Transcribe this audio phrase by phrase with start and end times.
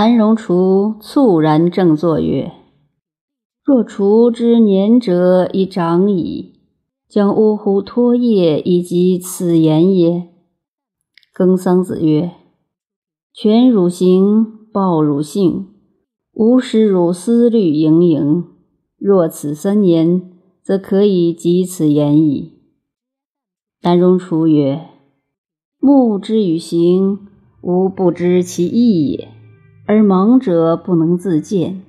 [0.00, 2.52] 南荣厨猝然正坐曰
[3.66, 6.60] ：“若厨之年者已长矣，
[7.08, 10.28] 将呜呼托业以及此言也？”
[11.36, 12.30] 庚桑子曰
[13.34, 15.66] ：“全汝行，报汝性，
[16.32, 18.44] 无使汝思虑盈盈。
[18.96, 20.30] 若此三年，
[20.62, 22.52] 则可以及此言矣。”
[23.82, 24.80] 南荣厨曰
[25.82, 27.26] ：“目之与行，
[27.62, 29.30] 吾不知其意也。”
[29.90, 31.80] 而盲者不能自见，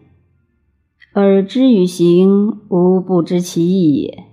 [1.15, 4.23] 耳知与行，无不知其意也；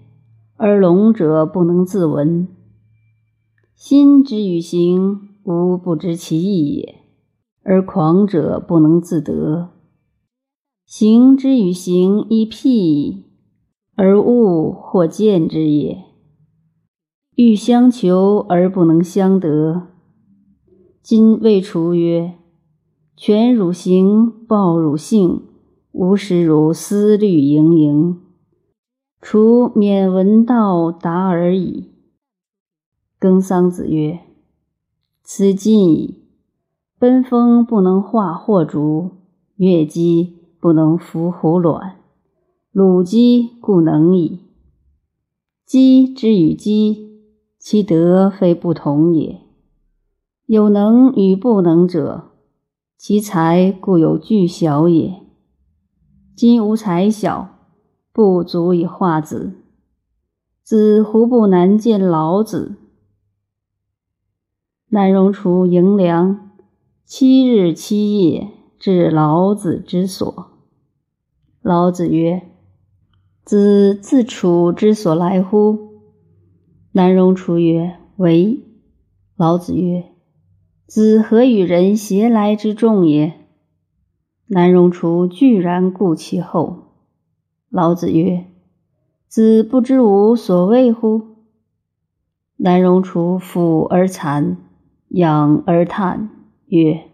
[0.56, 2.46] 而聋者不能自闻，
[3.74, 6.94] 心之与行，无不知其意也；
[7.64, 9.70] 而狂者不能自得。
[10.84, 13.24] 行之与行，亦辟，
[13.96, 16.04] 而物或见之也。
[17.34, 19.88] 欲相求而不能相得。
[21.02, 22.34] 今谓除曰。
[23.18, 25.40] 全汝行，报汝性，
[25.92, 28.20] 无使汝思虑盈盈。
[29.22, 31.92] 除免闻道达而已。
[33.18, 34.20] 庚桑子曰
[35.24, 36.24] ：“此尽矣。
[36.98, 39.12] 奔风不能化祸竹，
[39.56, 41.96] 越鸡不能伏虎卵。
[42.70, 44.40] 鲁鸡故能矣。
[45.64, 47.22] 鸡之与鸡，
[47.58, 49.40] 其德非不同也。
[50.44, 52.32] 有能与不能者。”
[52.98, 55.20] 其才故有巨小也。
[56.34, 57.50] 今无才小，
[58.12, 59.52] 不足以化子。
[60.62, 62.76] 子胡不难见老子？
[64.88, 66.50] 南荣除迎良，
[67.04, 70.46] 七日七夜至老子之所。
[71.60, 72.48] 老子曰
[73.44, 76.00] ：“子自处之所来乎？”
[76.92, 78.64] 南荣除曰：“为。”
[79.36, 80.15] 老子曰。
[80.86, 83.34] 子何与人偕来之众也？
[84.46, 86.92] 南荣除居然顾其后。
[87.68, 88.46] 老子曰
[89.26, 91.22] ：“子不知吾所谓乎？”
[92.54, 94.58] 南荣除俯而惭，
[95.08, 96.30] 仰而叹，
[96.66, 97.10] 曰：“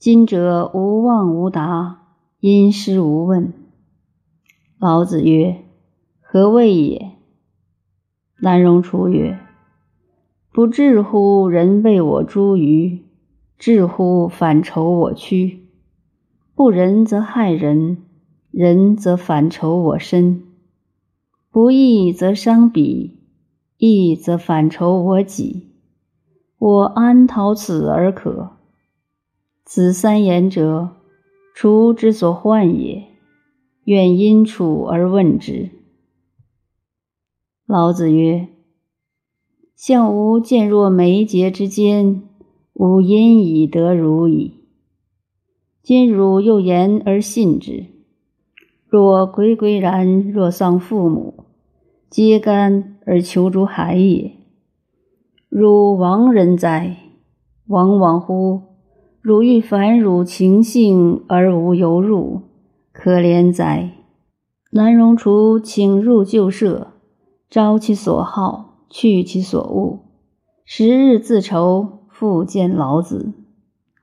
[0.00, 2.02] 今者无望无达，
[2.40, 3.52] 因师无问。”
[4.80, 5.62] 老子曰
[6.20, 7.12] ：“何谓也？”
[8.42, 9.38] 南荣除曰：
[10.56, 13.04] 不至乎人为我诛鱼，
[13.58, 15.66] 至乎反仇我躯。
[16.54, 17.98] 不仁则害人，
[18.50, 20.44] 仁则反仇我身。
[21.50, 23.18] 不义则伤彼，
[23.76, 25.74] 义则反仇我己。
[26.56, 28.52] 我安逃此而可？
[29.66, 30.96] 此三言者，
[31.54, 33.08] 除之所患也。
[33.84, 35.68] 愿因处而问之。
[37.66, 38.55] 老子曰。
[39.76, 42.22] 向吾见若眉睫之间，
[42.72, 44.54] 吾因以得汝矣。
[45.82, 47.84] 今汝又言而信之。
[48.88, 51.44] 若归归然，若丧父母，
[52.08, 54.32] 皆甘而求诸海也。
[55.50, 56.96] 汝亡人哉？
[57.66, 58.62] 亡亡乎！
[59.20, 62.40] 汝欲反汝情性而无由入，
[62.92, 63.92] 可怜哉！
[64.70, 66.92] 南荣除请入旧舍，
[67.50, 68.65] 招其所好。
[68.88, 70.00] 去其所恶，
[70.64, 73.32] 十日自愁，复见老子。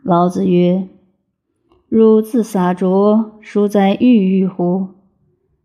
[0.04, 0.88] 老子曰
[1.88, 4.90] ：“汝自洒浊，孰在郁郁乎？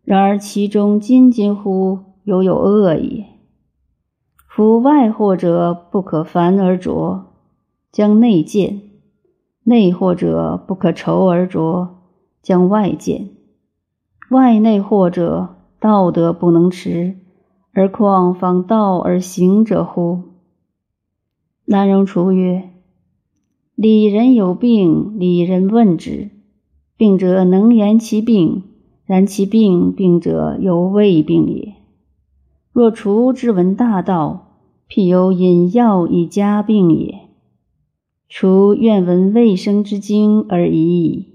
[0.03, 3.25] 然而其中津津乎，犹有恶也。
[4.47, 7.25] 夫外惑者不可烦而浊，
[7.91, 8.79] 将内见；
[9.63, 11.97] 内惑者不可愁而浊，
[12.41, 13.29] 将外见。
[14.31, 17.17] 外内惑者，道德不能持。”
[17.79, 20.23] 而况仿道而行者乎？
[21.63, 22.71] 南荣除曰
[23.73, 26.29] ：“礼人有病，礼人问之。
[26.97, 28.63] 病者能言其病，
[29.05, 31.75] 然其病病者犹未病也。
[32.73, 34.57] 若除之闻大道，
[34.89, 37.29] 譬有饮药以加病也。
[38.27, 41.27] 除愿闻卫生之经而已矣。”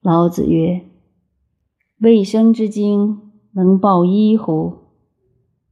[0.00, 0.82] 老子曰
[1.98, 3.22] ：“卫生之经。”
[3.56, 4.74] 能报医乎？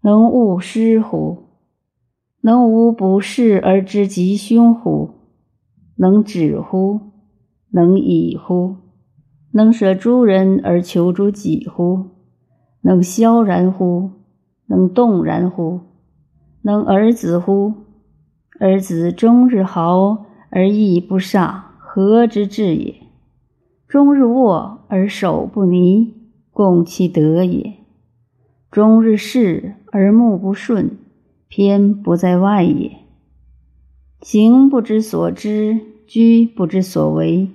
[0.05, 1.45] 能悟师乎？
[2.43, 5.12] 能无不视而知吉凶乎？
[5.97, 7.01] 能止乎？
[7.71, 8.77] 能已乎？
[9.53, 12.11] 能舍诸人而求诸己乎？
[12.83, 14.11] 能萧然乎？
[14.67, 15.81] 能动然乎？
[16.61, 17.73] 能而子乎？
[18.61, 22.95] 而子终日豪而义不煞，何之至也？
[23.89, 26.12] 终日卧而手不泥。
[26.53, 27.79] 共其德也。
[28.71, 30.99] 终日视而目不顺，
[31.46, 32.96] 偏不在外也。
[34.23, 37.49] 行不知所知，居不知所为，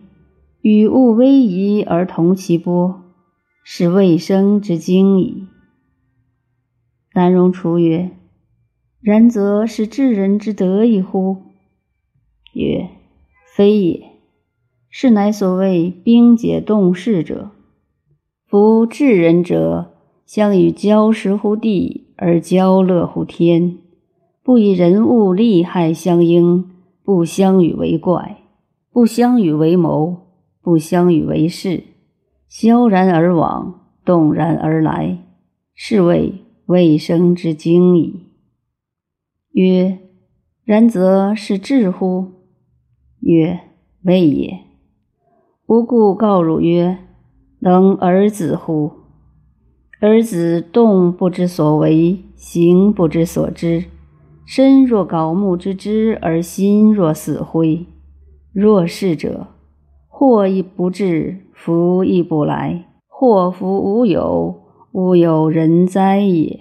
[0.61, 3.03] 与物微移而同其波，
[3.65, 5.49] 是未生之精矣。
[7.13, 8.11] 南荣楚曰
[9.03, 11.43] ：“然则是治人之德矣乎？”
[12.55, 12.87] 曰
[13.53, 14.13] ：“非也。
[14.89, 17.51] 是乃所谓兵解动势者。
[18.47, 19.98] 夫治人者，
[20.29, 23.79] 相与交时乎地，而交乐乎天，
[24.43, 26.69] 不以人物利害相应，
[27.03, 28.37] 不相与为怪，
[28.91, 30.27] 不相与为谋，
[30.61, 31.83] 不相与为事，
[32.47, 35.17] 萧然而往，动然而来，
[35.73, 36.35] 是谓
[36.67, 38.27] 未生之精矣。”
[39.53, 39.97] 曰
[40.63, 42.27] ：“然则是智乎？”
[43.21, 43.61] 曰
[44.05, 44.59] ：“未也。”
[45.65, 46.99] 吾故告汝曰
[47.61, 48.98] ：“能儿子乎？
[50.01, 53.83] 儿子动不知所为，行不知所知，
[54.45, 57.85] 身若槁木之枝，而心若死灰。
[58.53, 59.47] 若是者，
[60.07, 62.85] 祸亦不至，福亦不来。
[63.09, 64.61] 祸福无有，
[64.93, 66.57] 无有人哉也。”